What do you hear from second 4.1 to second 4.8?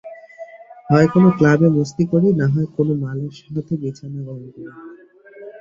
গরম করি।